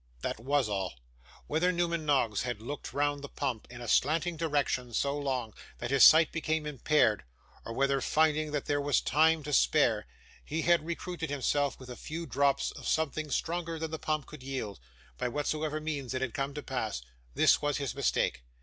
That 0.23 0.39
WAS 0.39 0.67
all. 0.67 0.95
Whether 1.45 1.71
Newman 1.71 2.07
Noggs 2.07 2.41
had 2.41 2.59
looked 2.59 2.91
round 2.91 3.21
the 3.23 3.29
pump, 3.29 3.67
in 3.69 3.81
a 3.81 3.87
slanting 3.87 4.35
direction, 4.35 4.95
so 4.95 5.15
long, 5.15 5.53
that 5.77 5.91
his 5.91 6.03
sight 6.03 6.31
became 6.31 6.65
impaired; 6.65 7.23
or 7.65 7.73
whether, 7.73 8.01
finding 8.01 8.51
that 8.51 8.65
there 8.65 8.81
was 8.81 8.99
time 8.99 9.43
to 9.43 9.53
spare, 9.53 10.07
he 10.43 10.63
had 10.63 10.83
recruited 10.87 11.29
himself 11.29 11.79
with 11.79 11.87
a 11.91 11.95
few 11.95 12.25
drops 12.25 12.71
of 12.71 12.87
something 12.87 13.29
stronger 13.29 13.77
than 13.77 13.91
the 13.91 13.99
pump 13.99 14.25
could 14.25 14.41
yield 14.41 14.79
by 15.19 15.27
whatsoever 15.27 15.79
means 15.79 16.15
it 16.15 16.21
had 16.23 16.33
come 16.33 16.55
to 16.55 16.63
pass, 16.63 17.03
this 17.35 17.61
was 17.61 17.77
his 17.77 17.93
mistake. 17.93 18.41